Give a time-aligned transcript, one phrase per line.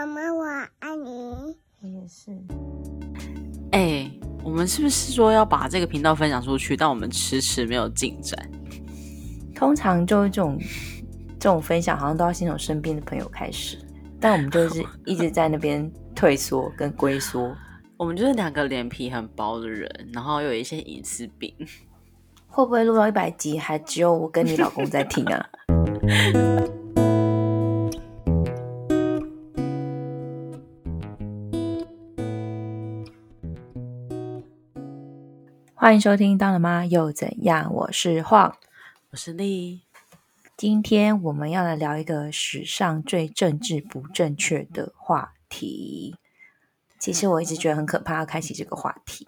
[0.00, 0.44] 妈妈，我
[0.78, 1.10] 爱你。
[1.82, 2.30] 我也是。
[3.72, 4.10] 哎、
[4.42, 6.74] 我们是不是说要把这个频道分享出去？
[6.74, 8.50] 但我们迟迟没有进展。
[9.54, 10.58] 通常就是这种
[11.38, 13.76] 这种分享，好像都要先从身边的朋友开始，
[14.18, 17.54] 但我们就是 一直在那边退缩跟龟缩。
[17.98, 21.54] 我们就是两个脸皮很薄的人，然后有一些隐私病。
[22.48, 25.46] 会不会录到一百集，还只有我跟你老公在听啊？
[35.80, 38.54] 欢迎收听《当了妈又怎样》，我是晃。
[39.12, 39.80] 我是丽，
[40.54, 46.16] 今天我们要来聊一个史上最政治不正确的话题。
[46.98, 49.26] 其实我一直觉得很可怕，要开启这个话题。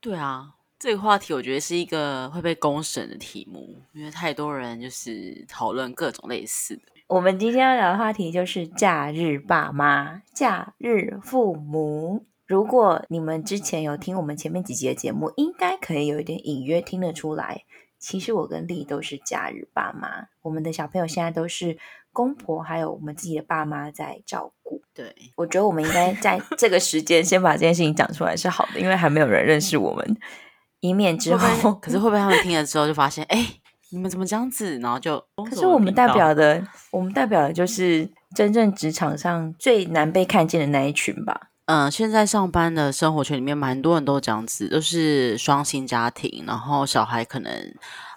[0.00, 6.82] 对啊，这个话题我觉得是一个会被公审的题目，因为太多人就是讨论各种类似的。
[7.08, 12.24] 我们今天要聊的话题就是假日爸妈、假日父母。
[12.46, 17.62] 如果你们之前有听我们前面几集的节目，应该可以有一点隐约听得出来。
[17.98, 21.78] 其实我跟丽都是假日爸妈，我们的小朋友现在都是
[22.12, 24.82] 公婆还有我们自己的爸妈在照顾。
[24.92, 30.16] 对，我觉得我们应该在 这个时间先把这件事情讲出来是好的，因为还没有人认识我们，
[30.80, 33.46] 以免之后会可是会不会他们听了之后就发现， 哎、
[33.90, 34.80] 你们怎么这样子？
[34.80, 41.51] 然后就可是我们代表的，我们代表的就是真正职场上最难被看见的那一群吧。
[41.66, 47.74] 嗯，现在上班的生活圈里面，蛮多人都这样子，都是双薪家庭，然后小孩可能，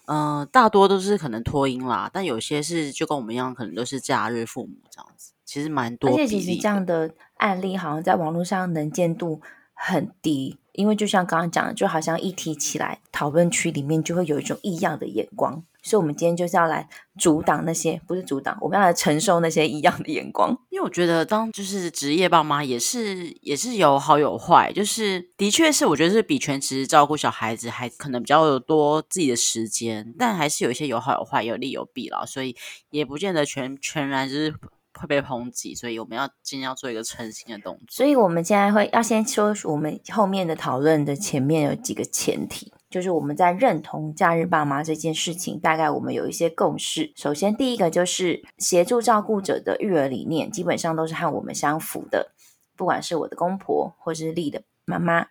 [0.07, 6.15] 嗯、大多都是可能托婴啦，但有些是就跟我们一样，可能都是假日父母这样子，其实蛮多而。
[6.15, 9.39] 且其实这样的案例好像在网络上能见度
[9.75, 15.63] 很低，因为就像刚刚讲的，就好像一提起来，讨论区里面就会有一种异样的眼光。
[15.83, 20.49] 所以，我们今天就是要来阻挡那些，不是阻挡，我们要来承受那些异样的眼光。
[20.71, 32.55] 因为我觉得当就是职业爸妈也是也是有好有坏，就是的确是我觉得是比全职照顾小孩子还可能比较有多自己的时间，但还是有一些有好有坏，有利有弊啦，所以
[32.89, 34.55] 也不见得全全然就是
[34.99, 37.85] 会被抨击，所以我们要今天要做一个诚心的动作。
[37.89, 47.11] 所以，我们现在会要先说我们后面的讨论的前面有几个前提，就是我们在认同假日爸妈这件事情，大概我们有一些共识。
[47.15, 52.31] 首先，第一个就是协助照顾者的育儿理念，基本上都是和我们相符的，
[52.75, 55.27] 不管是我的公婆或是丽的妈妈。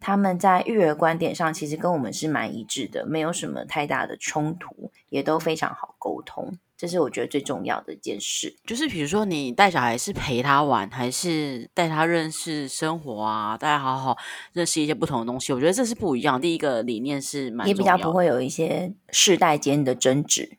[0.00, 8.56] 他们在育儿观点上其实跟我们是蛮一致的，没有什么太大的冲突，也都非常好沟通，这是我觉得最重要的一件事。
[8.64, 14.16] 就是比如说你带小孩是陪他玩，还是带他认识生活啊，带他好好
[14.52, 16.40] 认识一些不同的东西，我觉得这是不一样。
[16.40, 20.56] 第一个理念是蛮也比较不会有一些世代间的争执。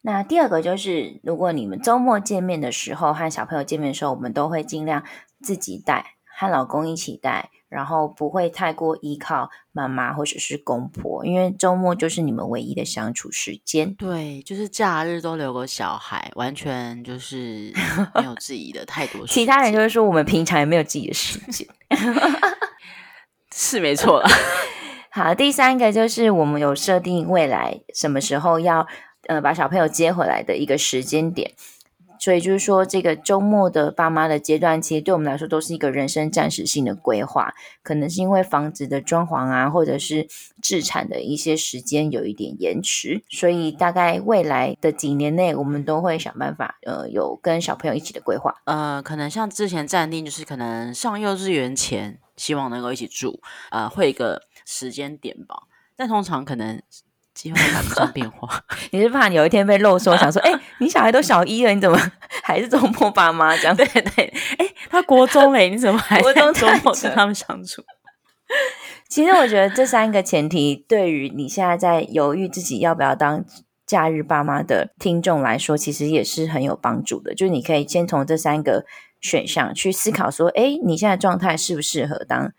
[0.00, 5.04] 那第二个就是，如果你们周末见面的时候和小朋友见面的时候，我们都会尽量
[5.40, 13.94] 自己带，和老公一起带，然后不会太过依靠妈妈或者是公婆，因为周末就是你们唯一的相处时间。
[13.94, 17.72] 对，就是假日都留给小孩，完全就是
[18.14, 19.24] 没有自己的太多。
[19.28, 21.66] 其他人就是说，我们平常也没有自己的时间。
[23.54, 24.28] 是没错了。
[25.10, 28.86] 好，第三个就是我们有设定未来什么时候要
[29.28, 31.52] 呃把小朋友接回来的一个时间点，
[32.22, 37.52] 所以就是说这个周末的爸妈的阶段，其实对我们来说都是一个人生暂时性的规划，
[37.82, 40.28] 可能是因为房子的装潢啊，或者是
[40.60, 48.54] 置产的一些时间有一点延迟，所以大概未来的几年内，我们都会想办法呃有跟小朋友一起的规划。
[48.66, 53.40] 呃，可能像之前暂定，就是可能上幼稚园前，希望能够一起住，
[53.72, 55.64] 呃，会一个时间点吧。
[55.96, 56.80] 但通常可能
[57.34, 58.48] 计划赶不上变化。
[58.90, 61.98] 你是怕你有一天被漏收，想说，哎、 你小孩都小一了，你怎么
[62.42, 63.74] 还是周末爸妈这样？
[63.76, 67.82] 对对，哎，他国中嘞，你怎么还国中在周末跟他们相处？
[69.08, 73.44] 其实我觉得这三个前提，对于你现在在犹豫自己要不要当
[73.86, 77.34] 假日爸妈的听众来说，其实也是很有帮助的。
[77.34, 78.84] 就是你可以先从这三个
[79.20, 82.52] 选项去思考，说，哎，你现在状态适不适合当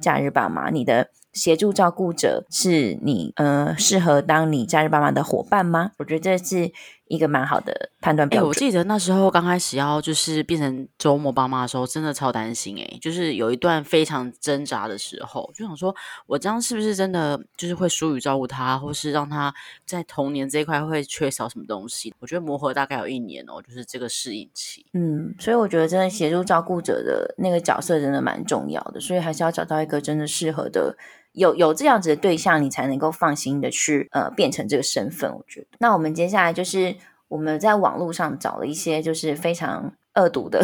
[0.00, 0.70] 假日爸妈？
[0.70, 5.92] 你的协助照顾者是你呃适合当你假日爸妈的伙伴吗？
[5.98, 6.72] 我觉得这是
[7.10, 8.48] 一个蛮好的判断哎、标准。
[8.48, 15.94] 我记得那时候刚开始要就是变成周末爸妈的时候，真的超担心哎、就是有一段非常挣扎的时候，就想说
[16.26, 19.52] 我这样是不是真的就是会疏于照顾他，或是让他
[19.84, 22.14] 在童年这一块会缺少什么东西？
[22.20, 24.86] 我觉得磨合大概有一年哦，就是这个适应期。
[24.94, 30.96] 嗯，所以我觉得真的协助照顾者的那个角色真的蛮重要的，所以还是要找到一个真的适合的，
[31.32, 35.32] 有有这样子的对象，你才能够放心的去呃变成这个身份。
[35.32, 36.96] 我觉得，那我们接下来就是
[37.28, 40.62] 我们在网络上找了一些就是非常恶毒的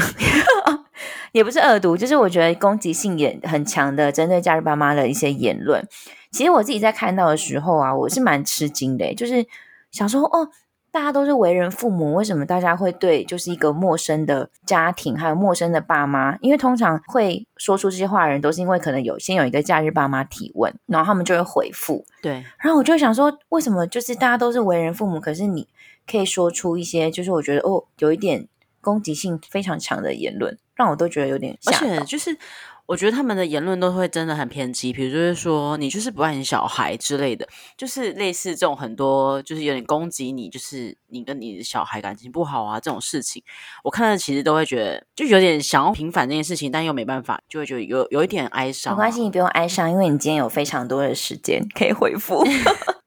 [1.32, 5.86] 也不是恶毒，就是我觉得攻击性也很强的，针对假日爸妈的一些言论。
[6.30, 9.46] 其实我自己在看到的时候啊，我是蛮吃惊的，就是
[9.90, 10.50] 想说哦。
[10.96, 16.38] 大家都是为人父母，为什么大家会对就是一个陌生的家庭，还有陌生的爸妈？
[16.40, 22.02] 因为通常会说出这些话的人，都是因为可能有先有一个假日爸妈提问，然后他们就会回复。
[22.22, 25.68] 对，然后我就想说，为什么就是大家都是为人父母，可是你
[26.10, 28.48] 可以说出一些就是我觉得哦，有一点
[28.80, 32.38] 攻击性非常强的言论，让我都觉得有点，而且就是。
[32.86, 37.46] 我觉得他们的言论都会真的很偏激，比如就是说你就是不爱你小孩之类的，
[37.76, 43.42] 就是类似这种很多就是有点攻击你，就是你跟你的小孩感情不好啊这种事情，
[43.82, 48.94] 我看了其实都会觉得就有点想要平反这件事情，但又没办法，就会觉得有有一点哀伤。
[48.94, 52.44] 没关系，你不用哀伤，因为你今天有非常多的时间可以回复。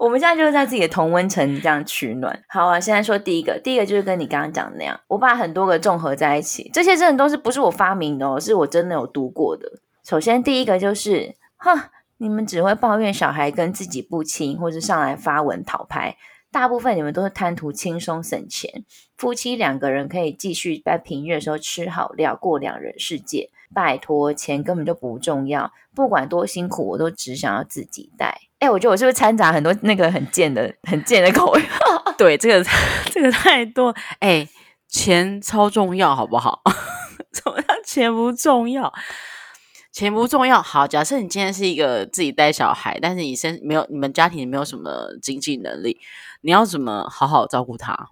[0.00, 2.42] 我们现在就是在自己的同温层这样取暖。
[2.48, 9.70] 好啊，现在说第一个，第一个就是跟你刚刚讲的那样，我把很多个综合在一起，这些真的都是不是我发明的哦，是我真的有读过的。
[10.02, 11.78] 首先第一个就是，哼，
[12.16, 16.16] 你们只会抱怨小孩跟自己不亲，或者上来发文讨拍，
[16.50, 18.86] 大部分你们都是贪图轻松省钱，
[19.18, 23.50] 夫妻两个人可以继续在平日的时候吃好料，过两人世界。
[23.74, 28.40] 拜托，钱根本就不重要，不管多辛苦，我都只想要自己带。
[28.60, 31.62] 哎，我觉得我是不是掺杂很多那个很贱的、很贱的口味？
[32.16, 32.64] 对，这个
[33.10, 33.94] 这个太多。
[34.20, 34.46] 哎，
[34.86, 36.62] 钱超重要，好不好？
[37.32, 37.66] 怎么样？
[37.84, 38.92] 钱不重要？
[39.90, 40.60] 钱不重要。
[40.62, 45.98] 好，假设你今天是一个自己带小孩，但是你身没有，你们家庭没有什么经济能力，
[46.42, 48.08] 你要怎么好好照顾他？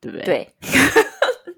[0.00, 0.24] 对不对？
[0.24, 0.54] 对。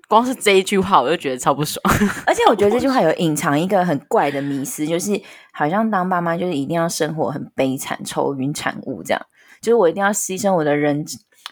[0.08, 1.82] 光是这一句话，我就觉得超不爽。
[2.26, 5.20] 而且我觉得这句话有隐藏一个很怪的迷思，就是
[5.52, 9.26] 好像当爸妈就是一定要生活很悲惨、愁云惨雾这样，
[9.60, 11.04] 就是我一定要牺牲我的人，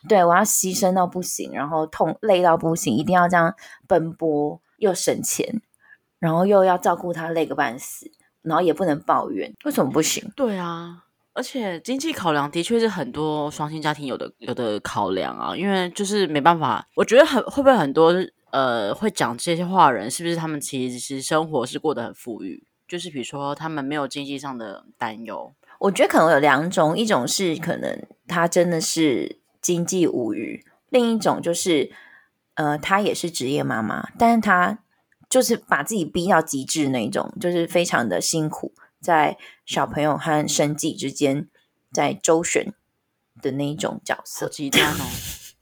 [0.09, 3.55] 对我要牺牲到不行，然后痛累到不行，一定要这样
[3.89, 5.61] 奔波又省钱，
[6.19, 8.11] 然后又要照顾他累个半死，
[8.43, 10.31] 然后也不能抱怨，为什么不行？
[10.37, 11.01] 对啊。
[11.37, 18.15] 而且经济考量的确是很多双薪家庭有的有的考量啊，因为就是没办法，我觉得很会不会很多
[18.55, 22.65] 呃会讲这些话的人，是不是他们其实生活是过得很富裕？
[22.87, 25.53] 就是比如说他们没有经济上的担忧。
[25.81, 31.91] 我觉得可能有两种，一种是可能他真的是经济无余，另一种就是
[32.55, 34.79] 呃他也是职业妈妈，但是他
[35.29, 38.73] 就是把自己逼到极致那种，就是非常的辛苦。
[39.01, 39.37] 在
[39.67, 41.49] 小朋友和生计之间
[41.93, 42.73] 在周旋
[43.43, 45.05] 的那一种角色，极端哦，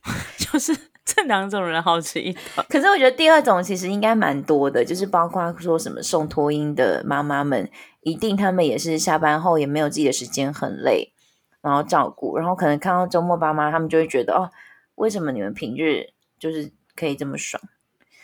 [0.38, 0.76] 就是
[1.06, 2.36] 这两种人好奇。
[2.68, 7.68] 可是我觉得第二种其实应该蛮多的，就是包括说什么送托婴的妈妈们，
[8.02, 11.12] 一定他们也是下班后也没有自己的时间，很累，
[11.60, 14.50] 然后照顾，然后可能看到周末爸妈，他们就会觉得哦，
[14.94, 17.62] 为什么你们平日就是可以这么爽？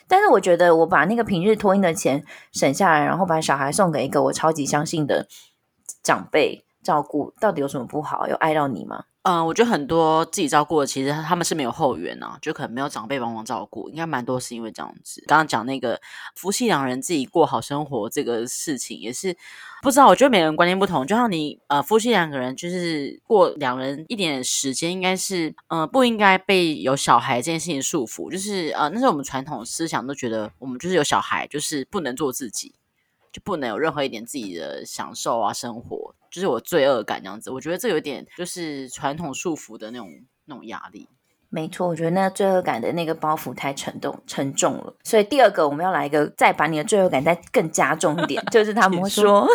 [0.07, 5.27] 但是我觉得，我把那个平日托婴的钱省下来，然后把小孩送给一个我超级相信的
[6.01, 8.27] 长辈照顾，到底有什么不好？
[8.27, 9.05] 有爱到你吗？
[9.23, 15.21] 嗯，我觉得很多自己照顾的，其实他们是没有后援啊，就可能没有长辈帮忙照顾，应该蛮多是因为这样子。
[15.27, 15.99] 刚刚讲那个
[16.35, 19.35] 夫妻两人自己过好生活这个事情，也是
[19.83, 20.07] 不知道。
[20.07, 28.31] 我觉得每个人观念不同，就像你呃，夫妻两个人就是过两人一点时间，应该是呃不应该被有小孩这件事情束缚。
[28.31, 32.73] 就是呃，那是我们传统思想都觉得，我们就是有小孩，就是不能做自己，
[33.33, 36.15] 就不能有任何一点自己的享受啊，生活。
[36.31, 40.07] 就是我罪恶感这样子，我觉得这有点就是传统束缚的那种
[40.45, 41.07] 那种压力。
[41.51, 44.95] 没错，我觉得那罪恶感的那个包袱太沉重沉重了。
[45.03, 49.47] 所以第二个我们要来一个，再把你的罪恶感再更加重一点， 就是他们说，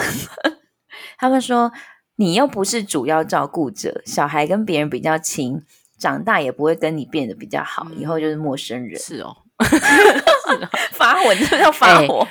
[1.17, 1.73] 他们说
[2.17, 5.63] 你又不是主要照顾者，小孩跟别人比较亲，
[5.97, 8.99] 长大也不会跟你变得比较好，以后就是陌生人。
[8.99, 9.37] 是哦，
[10.91, 12.27] 发火就是要发火。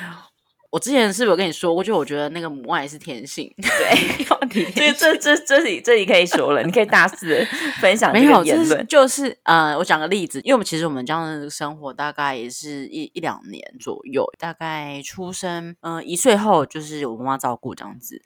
[0.74, 1.84] 我之前是不是有跟你说过？
[1.84, 7.46] 就我觉得那个母爱是天性， 对， 所以这这这里这里可以说了，你可以大肆的
[7.80, 8.84] 分享没有言论。
[8.88, 18.20] 就是呃，我讲个例子，因为我们其实我们这样的生活大概也是一一两年左右，大概出生嗯一岁后就是我妈妈照顾这样子。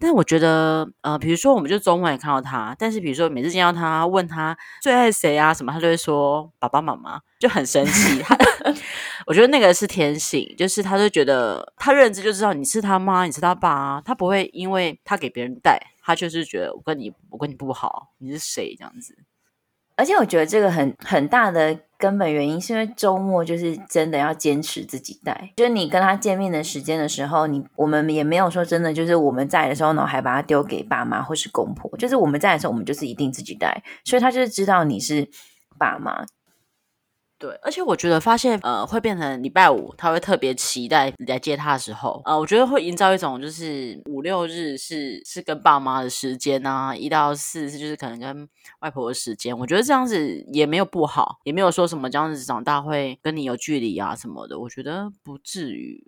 [0.00, 7.20] 但是我觉得呃，比如说我们就周末也看到他，但是比如说每次见到他，问他最爱谁啊什么，他就会说爸爸妈妈。
[7.42, 8.22] 就很生气，
[9.26, 19.16] 我觉得那个是天性，就是他就觉得他认知就知道你是他妈，你是他爸，他不会因为他给别人带，他就是觉得我跟你我跟你不好，你是谁这样子。
[19.94, 35.28] 而且我觉得这个很很大的根本原因是因为周末就是真的要坚持自己带，就是你跟他见面的时间的时候，你我们也没有说真的就是我们在的时候呢，还把他丢给爸妈或是公婆，就是我们在的时候，我们就是一定自己带，所以他就是知道你是
[35.78, 36.24] 爸妈。
[37.42, 48.48] 对，而且我觉得发现，呃，会变成礼拜五，他会特别期待你来接他的时候，呃，我觉得会营造一种就是五六日是是跟爸妈的时间啊，一到四是就是可能跟
[48.82, 49.58] 外婆的时间。
[49.58, 54.60] 我觉得这样子也没有不好，也没有说什么这样子长大会跟你有距离啊什么的。
[54.60, 56.06] 我觉得不至于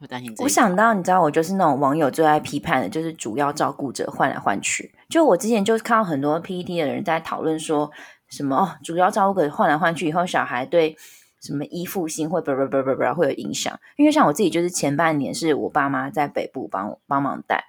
[0.00, 0.34] 我担心。
[0.40, 4.92] 我想到，你知道，我就是那种网友最爱批判的，就是主要照顾者换来换去。
[5.08, 7.90] 就我之前就看到很多 PPT 的人在讨论说。
[8.28, 8.70] 什么哦？
[8.82, 10.96] 主要照顾者换来换去以后，小孩对
[11.40, 13.78] 什么依附性会不不不不不会有影响？
[13.96, 17.64] 因为像我自己，就是前半年是我爸妈在北部帮帮忙带，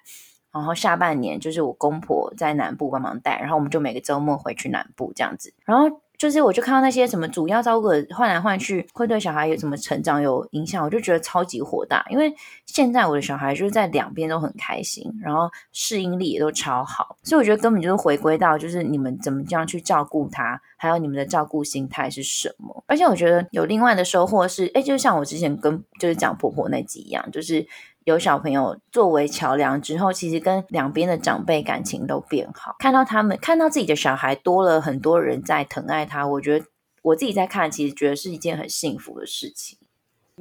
[0.52, 6.00] 然后下半年就是我公婆在南部帮忙带，然后我们就每个周末回去南部这样子，然后。
[6.18, 12.04] 就是我就看到那些什么主要照顾换来换去，会对小孩有什么成长有影响，我就觉得超级火大。
[12.10, 12.34] 因为
[12.66, 22.82] 现在我的小孩就是在两边都很开心，然后适应力也都超好，所以我觉得根本就是回归到就是你们怎么这样去照顾他，还有你们的照顾心态是什么。
[22.88, 27.64] 而且我觉得有另外的收获是，哎，就像我之前跟就是讲婆婆那集一样，就是。
[28.08, 32.74] 有小朋友作为桥梁之后，其实跟两边的长辈感情都变好。
[32.78, 36.64] 看到他们，看到自己的小孩多了很多人在疼爱他，我觉得
[37.02, 39.76] 我自己在看，其实觉得是一件很幸福的事情。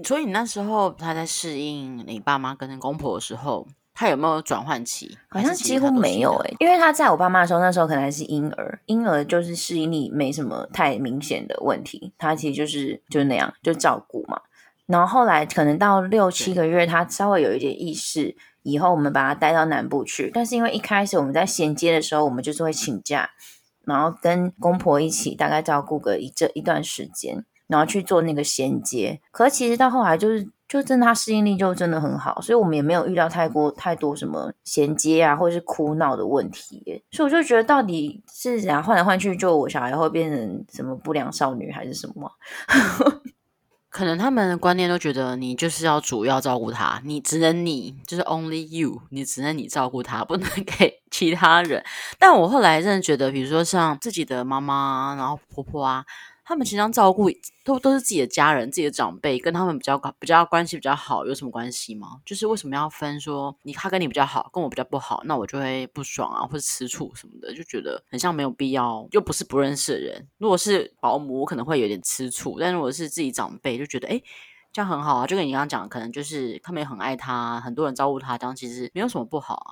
[0.06, 5.18] 所以你那时候他在适应你爸妈跟公婆的时候，他有没有转换期？
[5.28, 14.40] 好像几乎没有诶，因为他在我爸妈的时候，那时候可能还是婴儿，婴儿就是适应力没什么太明显的问题，他其实就是就是那样，就照顾嘛。
[14.88, 20.32] 然后后来可能到六七个月，他稍微有一点意识，以后我们把他带到南部去。
[20.34, 23.30] 但是因为一开始我们在衔接的时候，我们就是会请假，
[23.84, 29.20] 然后跟公婆一起大概照顾个一这一段时间，然后去做那个衔接。
[29.32, 37.04] 可其实到后来就是，就真的他适应力就真的很好，所以我们也没有遇到太过太多什么衔接啊，或者是哭闹的问题。
[37.12, 42.32] 所以我就觉得到底是怎样换来换去，就我小孩会变成什么不良少女还是什么？
[43.98, 51.84] 可能他们的观念都觉得你就是要主要照顾他，你只能你就是 only you，你只能你照顾他，不能给 其他人。
[52.20, 56.06] 但我后来真的觉得，比如说像自己的妈妈，然后婆婆啊。
[56.48, 57.30] 他们平常照顾
[57.66, 62.22] 都都是自己的家人、自己的长辈，跟他们比较比较关系比较好，有什么关系吗？
[62.26, 70.26] 就是为什么要分说你他跟你比较好，跟我比较不好，那我就会不爽啊，或者吃醋什么的，就觉得很像没有必要，又不是不认识的人。
[70.38, 74.22] 如果是保姆，我可能会有点吃醋，但如果是自己长辈，就觉得哎，
[74.72, 75.28] 这样很好啊。
[75.28, 79.72] 就跟你刚刚讲，可能就是他们也很爱他，很多人照顾他，这样其实没有什么不好啊。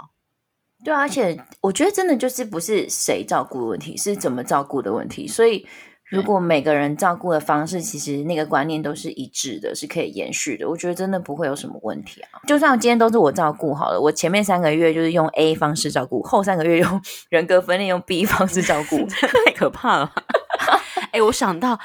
[0.83, 5.65] 对，而且我觉得真的就是不是谁照顾的问题，是怎么照顾的问题，所以。
[6.09, 10.69] 如果每个人照顾的方式，其实那个观念都是一致的，是可以延续的。
[10.69, 12.39] 我觉得真的不会有什么问题啊。
[12.47, 20.11] 就算今天都是我照顾好了，我前面三个月就是用 A 方式照顾，后三个月用 人格分裂用 B 方式照顾， 太可怕了。
[21.11, 21.79] 哎，我想到，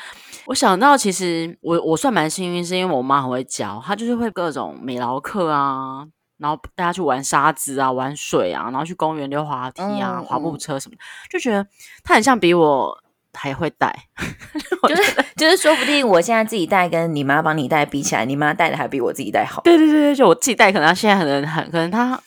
[0.46, 10.96] 我想到，其实我我算蛮幸运，是因为我妈很会教，她就是会各种美劳课啊，然后带她去玩沙子啊、玩水啊，然后去公园溜滑梯啊、滑步车什么，
[11.30, 11.66] 就觉得
[12.04, 13.02] 她很像比我。
[13.32, 13.94] 还会带，
[14.88, 19.62] 就是就是说不定我现在自己带跟你妈帮你带比起来，你妈带的还比我自己带好。
[19.62, 22.20] 对对对对，就我自己带，可能他现在可能很可能他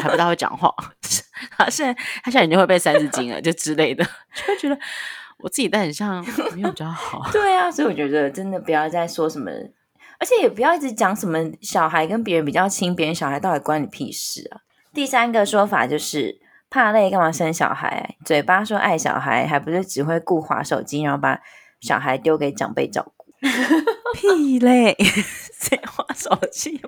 [0.00, 0.72] 还不大会讲话，
[1.56, 4.78] 他现在他现在已经会背三字经了，就之类的，就会觉得
[5.38, 6.24] 我自己带很像
[6.54, 7.28] 没有比较好。
[7.32, 9.50] 对啊，所以我觉得真的不要再说什么，
[10.18, 14.60] 而且也不要一直讲什么小孩跟别人比较亲，别人小孩到底关你屁事啊。
[14.92, 16.45] 第三个说法就是。
[16.68, 18.16] 怕累干嘛生小孩？
[18.24, 21.40] 嘴巴说爱小孩，还不是只会顾划手机，然后把
[21.80, 23.26] 小孩丢给长辈照顾？
[24.14, 24.96] 屁嘞！
[25.52, 26.80] 谁划手机？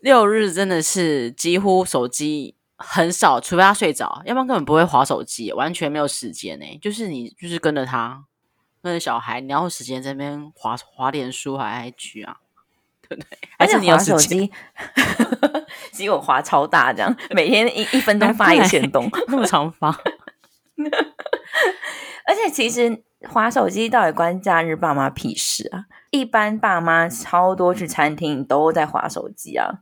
[0.00, 6.78] 六日真的是几乎手机很少，除非他睡着，要不然根本不会划手机，完全没有时间呢。
[6.80, 8.24] 就是你就是跟着他，
[8.82, 12.36] 跟着小孩，你要时间在那边划划点书还 IG 啊？
[13.10, 13.38] 对不对？
[13.58, 14.50] 而且你有手机。
[15.92, 19.88] 结果滑超大，这样 每天一一分钟发一千动，那么长发。
[22.26, 25.84] 而且其实滑手机到底关假日爸妈屁事啊？
[26.10, 29.80] 一般爸妈超多去餐厅都在滑手机啊。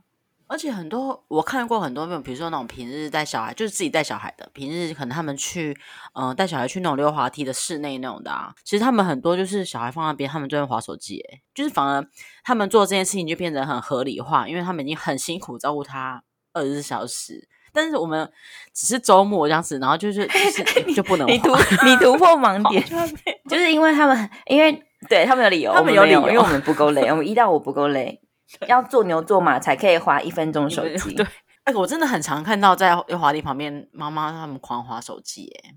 [0.49, 5.77] 而且很多我看过很多那种，比如说那种平日带小孩，就是自己带小孩的，平日可能他们去，
[6.15, 8.51] 嗯，带小孩去那种溜滑梯的室内那种的啊。
[8.63, 12.03] 其实他们很多就是小孩放那边，他们就会滑手机，哎，就是反而
[12.43, 18.27] 他们做这件事情就变得很合理化，因为他们已经很辛苦照顾他二十四小时，但是我们
[18.73, 22.83] 只是周末这样子，然后就是 就是就不能你突你突破盲点，
[23.47, 28.19] 就是因为他们因为对他们有理由，他们有理由，因为我们不够累，我们一到五不够累。
[28.67, 31.13] 要做牛做马才可以滑一分钟手机。
[31.13, 31.25] 对，
[31.63, 35.75] 哎，我真的很常看到在滑梯旁边，妈妈他们狂滑手机，哎，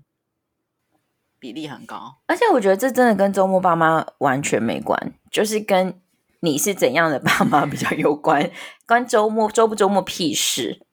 [1.39, 2.17] 比例很高。
[2.25, 6.01] 而且我觉得这真的跟周末爸妈完全没关，就是跟
[6.39, 8.49] 你是怎样的爸妈 比较有关，
[8.87, 10.85] 关周末周不周末屁事。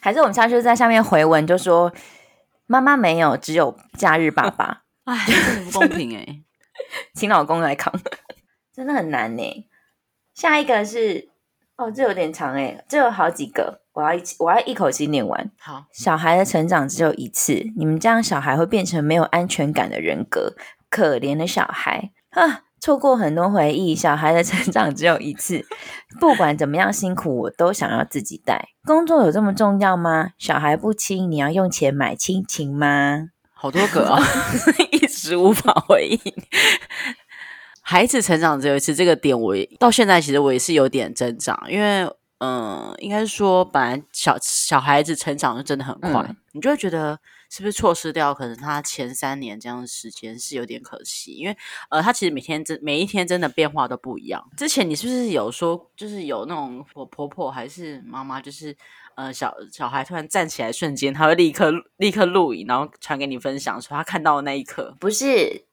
[0.00, 1.92] 还是我们下次在下面回文就说
[2.66, 6.42] 妈妈没有，只有假日爸爸， 哎，真的不公平哎、
[7.14, 7.92] 请老公来扛，
[8.72, 9.68] 真的很难呢。
[10.38, 11.30] 下一个是
[11.76, 15.50] 哦，这有点长哎，这有好几个，我要一起我要一口气念完。
[15.58, 20.54] 好，小孩的成长只有一次，你们这样小孩会变成没有安全感的人格，
[20.88, 22.62] 可怜的小孩啊！
[22.80, 25.66] 错过很多回忆，小孩的成长只有一次，
[26.20, 28.68] 不管怎么样辛苦，我都想要自己带。
[28.84, 30.30] 工作有这么重要吗？
[30.38, 33.30] 小孩不亲，你要用钱买亲情吗？
[33.52, 34.22] 好多个哦，
[34.92, 36.20] 一时无法回应。
[37.90, 42.06] 孩子成长只有一次，这个点我也到现在其实我也是有点增长，因为
[42.40, 47.18] 嗯，应该是说本来小小孩子成长就真的很快，嗯你就会觉得
[47.48, 51.56] 是不是错失掉可能他前三年这样的时间是有点可惜，因为
[51.88, 54.46] 呃，他其实每天真每一天真的变化都不一样。
[54.54, 58.76] 之前你是不是有说，就是有那种我婆婆还是妈妈，就是
[59.14, 64.94] 呃小小孩突然站起来瞬间，他会立刻立刻录影，然后传给你分享，说他看到的那一刻。
[65.00, 65.64] 不是，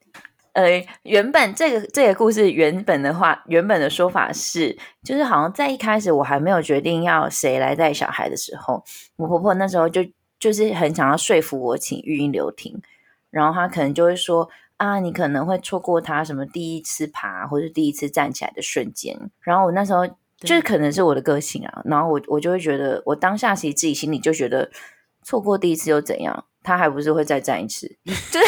[0.56, 8.82] 呃，原本这个这个故事原本的话，原本的说法是，就是好像在一开始我还没有决定要谁来带小孩的时候，
[9.18, 10.02] 我婆婆那时候就
[10.40, 12.82] 就是很想要说服我请育婴留停，
[13.30, 24.72] 然后她可能就会说啊，你可能会错过她什么第一次爬或者第一次站起来的瞬间，然后我那时候就是可能是我的个性啊，然后我我就会觉得，我当下其实自己心里就觉得，
[25.22, 26.46] 错过第一次又怎样？
[26.64, 27.98] 她还不是会再站一次，
[28.32, 28.46] 就是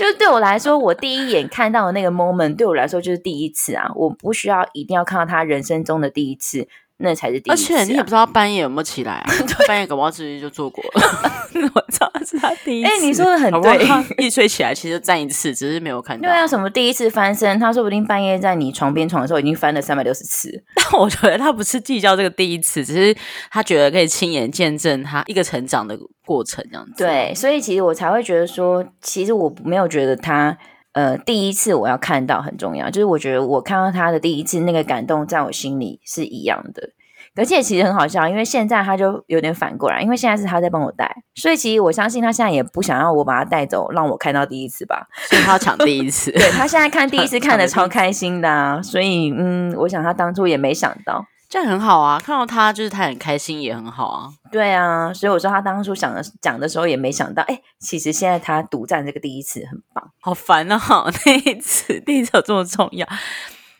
[0.00, 6.66] 就是对我来说，我第一眼看到的那个 moment 对我来说就是第一次啊，我不需要一定要看到他人生中的第一次，
[7.00, 7.78] 那才是第一而次、啊。
[7.78, 9.32] 且你也不知道半夜有没有起来啊，
[9.66, 11.30] 半夜搞不好直接就做过了。
[11.74, 16.28] 我知道是他第一次，哎你说的很对他一睡起来其实站一次，只是没有看到。
[16.28, 20.50] 对啊，什么第一次翻身，他说不定半夜在你床边床的时候已经翻了三百六十次。
[20.74, 23.16] 但 我觉得他不是计较这个第一次，只是
[23.50, 27.04] 他觉得可以亲眼见证他一个成长的过程，这样子。
[27.04, 30.56] 对，所以其实我才会觉得说，其实我没有觉得他
[30.92, 36.90] 呃第一次我要看到很重要，就是我觉得我看到他的第一次那个感动，在我心里是一样的。
[37.36, 45.06] 而且其实很好笑，因为现在他就有点反过来，因为现在是他在帮我带，所以其实我相信他现在也不想要我把他带走，让我看到第一次吧。
[45.28, 46.32] 所以他要抢第一次。
[46.32, 51.24] 对他现在看第一次 看的超开心的、啊，所以嗯，我想他当初也没想到。
[51.50, 54.30] 这样很好啊，看到他就是他很开心，也很好啊。
[54.52, 60.12] 对啊，所以我说他当初想的讲的时候也没想到，哎，其实现在他独占这个第一次很棒。
[60.20, 60.78] 好烦啊！
[61.26, 63.04] 那一次，第一次有这么重要？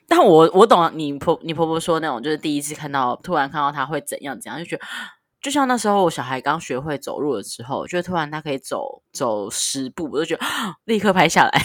[0.08, 4.82] 但我我懂你婆你婆婆说那种，就是第一次看到，突然看到他会怎样怎样，就觉得
[5.40, 10.44] 就像那时候我小孩刚学会走路的时候，就突然他可以走走十步，我就觉得
[10.86, 11.62] 立刻拍下来。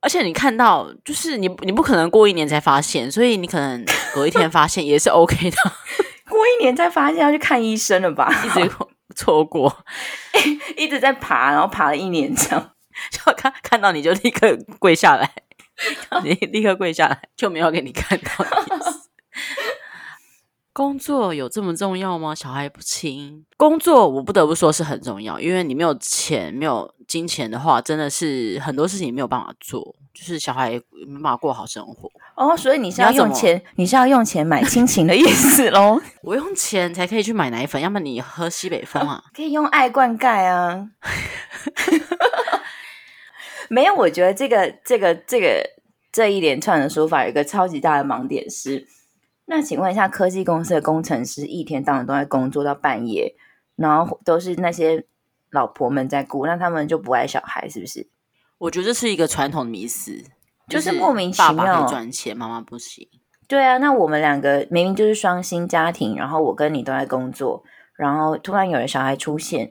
[0.00, 5.56] 而且你看到，就是你你不可能过一年才发现，所以你可能隔一天发现也是 OK 的，
[6.28, 8.30] 过一年再发现要去看医生了吧？
[8.44, 8.70] 一直
[9.14, 9.84] 错过，
[10.76, 12.72] 一直在爬，然后爬了一年这样。
[13.10, 15.30] 就看看到你就立刻跪下来，
[16.24, 18.30] 你立刻跪下来，就没有给你看到。
[20.76, 22.34] 工作有这么重要吗？
[22.34, 29.80] 小孩不亲，工作我不得不说是很重要，因为你没有钱、没有金钱的话，真的是很多事情没有办法做，
[30.12, 32.10] 就是小孩也没办法过好生活。
[32.36, 35.98] 哦，所以你是要用钱，你是要用钱买亲情的意思喽？
[36.22, 39.24] 我用钱才可以去买奶粉，要么你喝西北风啊。
[39.34, 40.88] 可以用爱灌溉啊。
[43.70, 45.66] 没有，我觉得这个这个这个
[46.12, 48.86] 这一连串的说法有一个超级大的盲点是，
[49.46, 53.34] 那请问一下，科技公司的工程师一天到晚都在工作到半夜，
[53.76, 55.06] 然后都是那些
[55.50, 58.08] 老婆们在顾，那他们就不爱小孩，是不是？
[58.58, 60.24] 我觉得这是一个传统迷思，
[60.68, 63.08] 就是莫名其爸爸可妙以赚钱，妈妈不行。
[63.46, 67.62] 对啊，那我们两个明明就是双薪家庭，然后我跟你都在工作，
[67.94, 69.70] 然后突然有了小孩出现，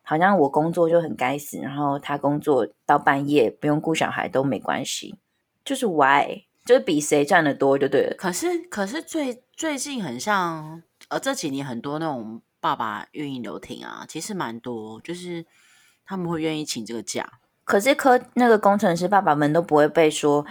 [0.00, 5.18] 好像我工作就很该死，然后他工作到半夜不用顾小孩都没关系，
[5.62, 8.14] 就是 why，就是比谁赚的多就对了。
[8.16, 15.44] 可是，可是最最近很像，呃，这几年很多那种爸爸愿意留停啊，其实蛮多，就是
[16.04, 17.38] 他们会愿意请这个假。
[17.64, 20.44] 可是科那个工程师爸爸们都不会被说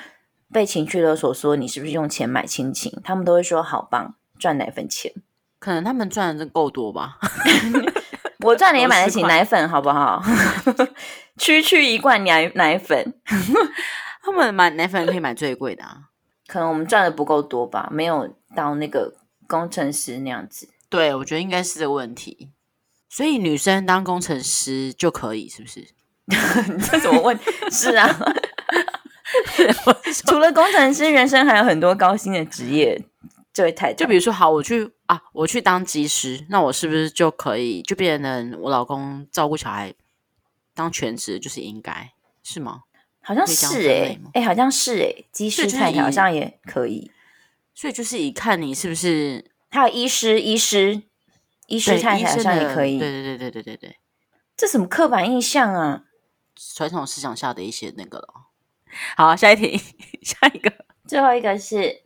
[0.52, 5.14] 被情绪勒索，说你是不是用钱买亲情，他们都会说好棒，赚奶粉钱，
[5.60, 7.18] 可能他们赚的真够多吧？
[8.40, 10.24] 我赚了也买得起奶粉，好不好？
[11.38, 13.14] 区区一罐奶奶粉。
[14.22, 16.10] 他们买奶粉可以买最贵的啊。
[16.48, 19.16] 可能我们赚的不够多吧，没有到那个
[19.48, 20.68] 工程师那样子。
[20.90, 22.50] 对，我觉得应该是这个问题。
[23.08, 25.88] 所以女生当工程师就可以，是不是？
[26.26, 26.36] 你
[26.82, 27.38] 这怎么问？
[27.72, 28.08] 是啊，
[30.28, 33.04] 除了工程师，人生还有很多高薪的职业。
[33.52, 39.94] 这位太太，就比如说，好，我去啊，我去当技师，那我是不是就可以就变成我老公照顾小孩，
[40.76, 42.12] 当全职就是应该
[42.44, 42.84] 是吗？
[43.30, 47.12] 好像是哎哎，好像是哎，技师太太好像也可以。
[47.76, 51.04] 所以就是一看你是不是还有医师，医师，
[51.68, 52.98] 医师太太好像也可以。
[52.98, 53.98] 对对对对对对对，
[54.58, 56.06] 这什么刻板印象啊？
[56.56, 58.28] 传统思想下的一些那个了。
[59.16, 59.80] 好，下一题，
[60.24, 60.74] 下一个，
[61.06, 62.02] 最后一个是。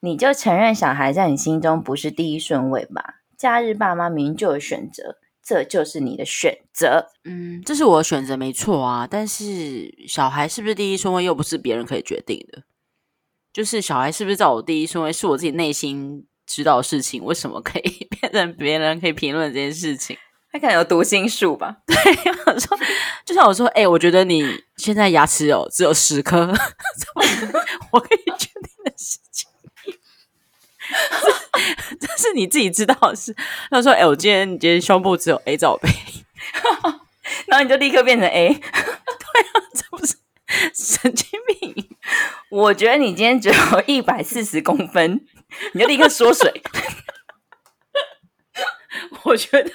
[0.00, 3.22] 你就承认小孩在你心中不是第一顺位吧？
[3.36, 7.06] 假日爸妈明明就有选择，这就是你的选择。
[7.24, 9.06] 嗯，这是我的选择，没错啊。
[9.08, 12.64] 但是小孩是不是第一顺位，又不是别人可以决定的。
[13.52, 17.24] 就是小孩是不是在我第一顺位，是我自己内心知道的事情。
[17.24, 20.18] 为什么可以 变成别人可以评论这件事情？
[20.50, 21.76] 他可能有读心术吧？
[21.86, 21.96] 对，
[22.46, 22.76] 我说，
[23.24, 24.42] 就像我说，哎，我觉得你
[24.76, 26.52] 现在牙齿有只有十颗，
[27.92, 29.48] 我可以决定的事情。
[32.00, 33.34] 这是你自己知道的事。
[33.70, 35.88] 他说：“哎，我今天你今天胸部只有 A 罩杯，
[37.48, 38.48] 然后你就立刻变成 A。
[38.54, 40.16] ”对啊，这不是
[40.74, 41.88] 神经病？
[42.50, 45.24] 我觉得你今天只有一百四十公分，
[45.72, 46.62] 你就立刻缩水。
[49.24, 49.70] 我觉得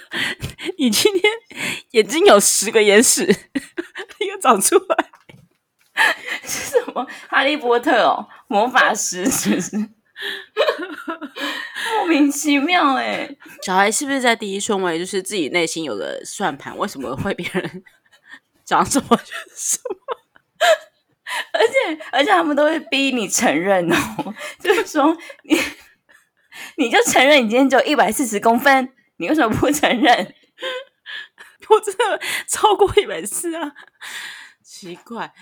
[0.78, 1.22] 你今天
[1.90, 5.10] 眼睛有十个眼屎，立刻长出来。
[6.42, 7.06] 是什么？
[7.28, 9.76] 哈利波特哦，魔法师是不是？
[11.98, 13.28] 莫名其妙哎，
[13.62, 14.98] 小孩是不是在第一顺位？
[14.98, 17.84] 就是自己内心有个算盘，为什么会别人
[18.64, 19.96] 讲什么就是什么？
[21.52, 25.58] 而且而且他们都会逼你承认哦，就是说你
[26.76, 30.34] 你就承认你今天只有一百四十公分，你为什么不承认？
[31.68, 33.72] 我真的超过一百四啊，
[34.62, 35.32] 奇怪。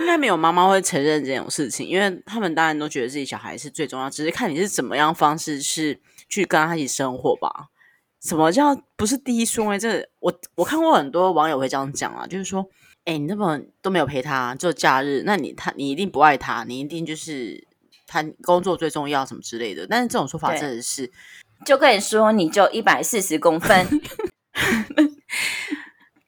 [0.00, 7.68] 应该没有妈妈会承认这种事情，因为他们当然都觉得自己小孩是最重要，只是看你是怎么样方式是去跟他一起生活吧。
[8.22, 9.78] 什么叫不是第一顺位？
[9.78, 12.66] 这我我看过很多网友会这样讲啊，就是说，
[13.04, 17.66] 哎，你那么都没有陪他，就假日，那你他你一定不爱他，你一定就是
[18.06, 19.86] 他工作最重要什么之类的。
[19.86, 21.10] 但是这种说法真的是，
[21.64, 23.86] 就跟你说，你就一百四十公分。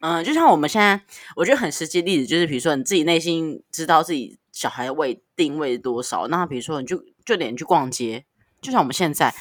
[0.03, 1.01] 嗯，就像我们现在，
[1.37, 8.25] 我觉得很实际例子，就是比如说你自己内心知道自己小孩位定位多少，那比如说你就就连去逛街，
[8.61, 9.33] 就像我们现在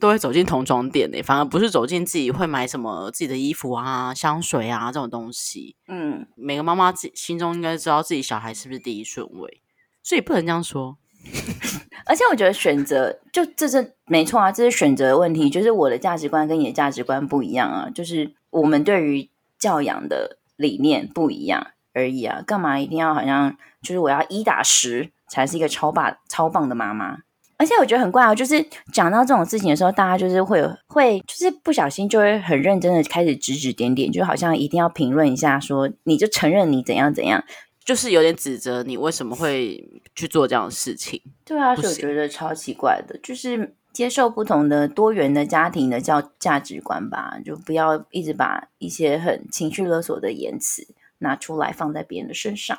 [0.00, 5.76] 都会走进童装店呢，反而不是走进自己会买什么自己的衣服啊、香水啊这种东西。
[5.86, 9.62] 嗯，每个妈妈自心中应该知道自己小孩是不是第一顺位，
[10.02, 10.98] 所以不能这样说。
[12.06, 19.30] 而且我觉得选择就这是没错啊，这是选择的问题，就是我的价值观跟你的价值观不一样啊，就是我们对于。
[19.60, 27.18] 教养的理念不一样而已啊，干嘛一定要好像就是我要一打十才是一个超霸超棒的妈妈？
[27.56, 37.44] 而且我觉得很怪啊，就是讲到这种事情的时候，大家就是会有会就是不小心就会很认真的开始指指点点，就好像一定要评论一下，说你就承认你怎样怎样，
[37.84, 41.20] 就是有点指责你为什么会去做这样的事情。
[41.44, 43.76] 对啊，所以我觉得超奇怪的，就是。
[44.00, 52.78] 接受不同的多元的家庭的教价值观吧，就不要一直把一些很情绪勒索的言辞拿出来放在别人的身上。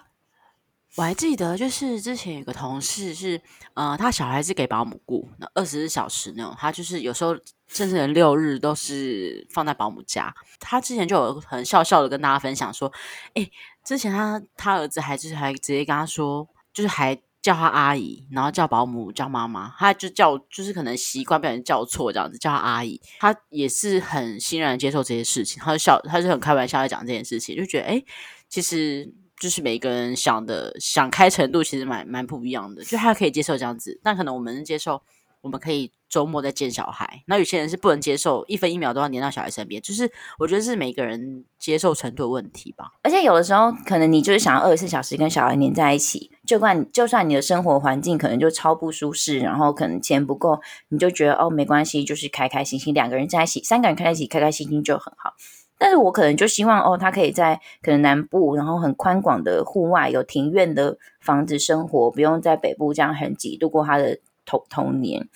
[0.96, 3.40] 我还记得，就是之前有个同事是，
[3.76, 10.34] 呃，他小孩子给保姆雇，那二十四小时那种，他就是有时候甚至连六日都是放在保姆家。
[10.60, 12.92] 他之前就有很笑笑的跟大家分享说，
[13.36, 13.48] 哎，
[13.84, 17.22] 之前他他儿子还就是还直接跟他说，就是还。
[17.42, 28.04] 叫他阿姨，然后叫保姆叫妈妈，他就叫就是可能习惯被人叫错这样子，叫她阿姨，他也是很欣然接受这些事情，他就笑，他就很开玩笑在讲这件事情，就觉得哎，
[28.48, 35.02] 其实就是每个人想的想开程度其实蛮蛮不一样的，就他可以接受这样子，但可能我们接受。
[35.42, 42.92] 我们可以周末再见小孩，那有些人是不能接受一分一秒都要黏到小孩身边，就是我觉得是每个人接受程度的问题吧。
[43.02, 55.34] 而且有的时候，可能你就是想要二十四小时跟小孩黏在一起，就算就算你的生活环境可能就超不舒适，然后可能钱不够，你就觉得哦没关系，就是开开心心两个人在一起，三个人开在一起开开心心就很好。
[55.78, 64.20] 但是我可能就希望哦，他可以在可能南部，然后很宽广的户外有庭院的房子生活，不用在北部这样很挤度过他的。
[64.44, 65.30] 童童年，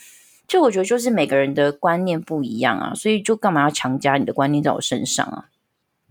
[0.47, 5.45] 就我觉得就是每个人的观念不一样啊，所以就干嘛要强加你的观念在我身上啊？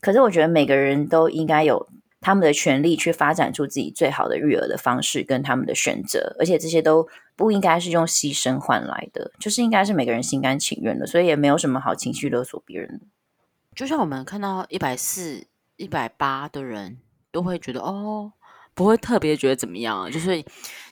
[0.01, 1.89] 可是我觉得每个人都应该有
[2.25, 7.07] 他们的权利去发展出自己最好的育儿的方式跟他们的选择，而且这些都
[7.37, 13.03] 不应该是用牺牲换来的，就是应该是每个人心甘情愿的，所以也没有什么好情绪勒索别人。
[13.75, 16.99] 就像我们看到一百四、一百八的人。
[17.35, 18.33] 都会觉得哦，
[18.75, 20.09] 不会特别觉得怎么样。
[20.09, 20.41] 就是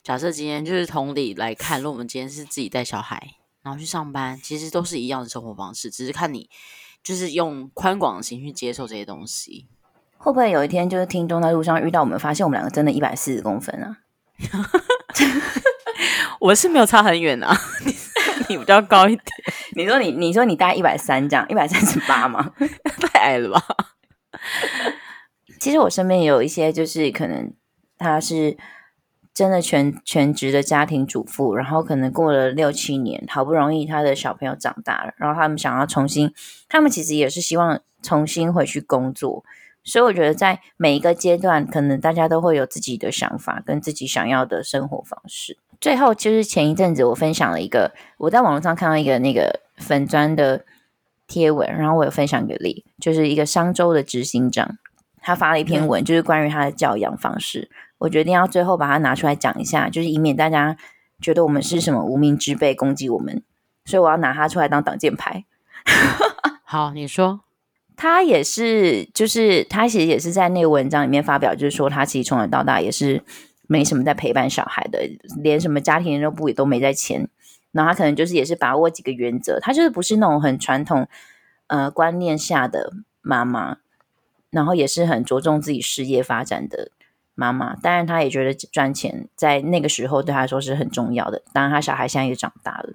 [0.03, 6.51] 假设今天就是同理来看，如果我们今天是自己带小孩，然后去上班，其实都是一样的生活方式，只是看你
[7.01, 9.69] 就是用宽广的心去接受这些东西。
[10.23, 13.97] 会不会有一天就是听众在路上遇到我们，发现我们两个真的一百四十公分啊？
[16.39, 17.53] 我是没有差很远啊，
[18.49, 19.27] 你比较高一点。
[19.75, 22.53] 你说你你说你大概一百三这样，一百三十八吗？
[23.13, 23.61] 太矮了吧？
[25.59, 27.53] 其实我身边也有一些，就是可能
[27.99, 28.57] 他是
[29.35, 36.33] 真的全全职的家庭主妇，然后可能过了六七年，好不容易他的小朋友长大了，然后他们想要重新，
[36.69, 39.45] 他们其实也是希望重新回去工作。
[39.85, 45.59] 所以我觉得，在每一个阶段，可能大家都会有自己的想法跟自己想要的生活方式。
[45.81, 50.65] 最后，就是前一阵子我分享了一个，我在网络上看到一个那个粉砖的
[51.27, 54.79] 贴文，然后我有分享给你，就是一个商周的执行长，
[55.21, 57.69] 他发了一篇文，就是关于他的教养方式。
[57.99, 60.77] 我决定要最后把它拿出来讲一下，就是以免大家
[61.21, 63.43] 觉得我们是什么无名之辈攻击我们，
[63.85, 65.45] 所以我要拿它出来当挡箭牌。
[66.63, 67.41] 好，你说。
[67.97, 73.23] 他也是，就是他其实也是在那个文章里面发表，就是说他其实从小到大也是
[73.69, 75.09] 没什么在陪伴小孩的，
[75.43, 77.29] 连什么家庭联络部也都没在签。
[77.71, 81.09] 然后他可能就是也是把握几个原则，他就是不是那种很传统
[81.69, 83.79] 呃观念下的妈妈，
[84.51, 86.91] 然后也是很着重自己事业发展的
[87.35, 87.75] 妈妈。
[87.77, 91.43] 当然，他也觉得赚钱在那个时候对他来说是很重要的。
[91.53, 92.95] 当然，他小孩现在也长大了，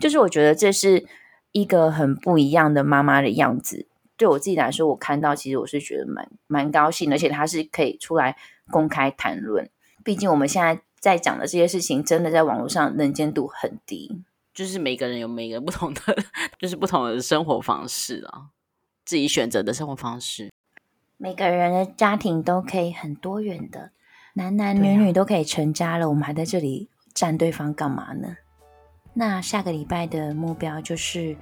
[0.00, 1.06] 就是我觉得这是
[1.52, 3.86] 一个很不一样的妈妈的样子。
[4.18, 8.36] 对我自己来说，我看到其实我是觉得蛮蛮高兴，而且他是可以出来
[8.68, 9.70] 公开谈论。
[10.04, 14.24] 毕竟我们现在在讲的这些事情，真的在网络上能见度很低。
[14.52, 16.00] 就是每个人有每个人不同的，
[16.58, 18.50] 就是不同的生活方式啊，
[19.04, 20.50] 自己选择的生活方式。
[21.16, 23.92] 每个人的家庭都可以很多元的，
[24.34, 28.36] 男男女女都可以成家了，我们还在这里站对方干嘛呢？
[29.14, 31.36] 那下个礼拜的目标就是。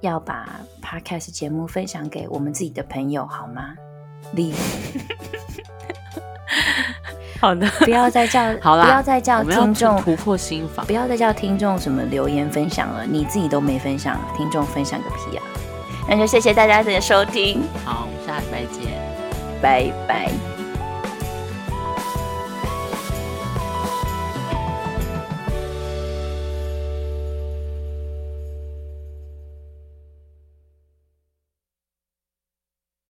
[0.00, 0.48] 要把
[0.82, 3.74] podcast 节目分享给我们自己的朋友，好吗？
[4.32, 4.54] 你
[7.40, 15.42] 好的，不要再叫 好了，不要再叫听众突破心法，不要再叫听众什么留言分享了，你自己都没分享，听众分享个屁啊！
[16.08, 18.92] 那就谢谢大家的收听，好，我们下礼拜见，
[19.60, 20.55] 拜拜。